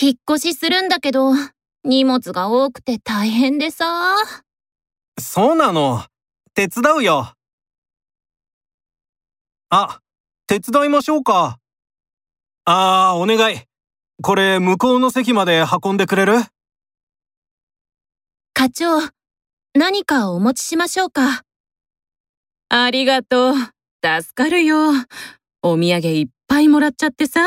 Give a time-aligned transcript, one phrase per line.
[0.00, 1.32] 引っ越しするんだけど、
[1.84, 4.16] 荷物が多くて大変でさ。
[5.18, 6.04] そうなの。
[6.54, 7.34] 手伝うよ。
[9.68, 10.00] あ、
[10.46, 11.58] 手伝いましょうか。
[12.64, 13.60] ああ、お願い。
[14.22, 16.32] これ向こうの席まで運んでくれる？
[18.54, 19.00] 課長、
[19.74, 21.42] 何かお持ちしましょうか。
[22.70, 23.54] ありがとう。
[24.02, 24.92] 助かるよ。
[25.62, 27.40] お土産いっぱいもらっちゃってさ。